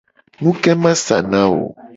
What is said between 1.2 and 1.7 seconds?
na wo?